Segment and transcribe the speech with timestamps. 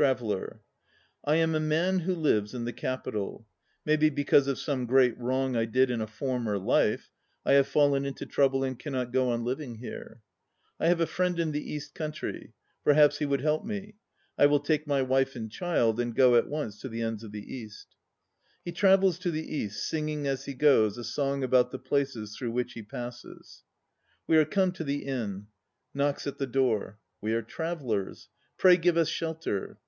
[0.00, 0.60] TRAVELLER.
[1.24, 3.48] I am a man who lives in the Capital.
[3.84, 7.10] Maybe because of some great wrong I did in a former life...
[7.44, 10.20] I have fallen into trouble and cannot go on living here.
[10.78, 12.52] I have a friend in the East country.
[12.84, 13.96] Perhaps he would help me.
[14.38, 17.32] I will take my wife and child and go at once to the ends of
[17.32, 17.96] the East.
[18.64, 22.52] (He travels to the East, singing as he goes a song about the places through
[22.52, 23.64] which he passes.)
[24.28, 25.48] We are come to the Inn.
[25.92, 28.28] (Knocks at the door.) We are travellers.
[28.58, 29.80] Pray give us shelter.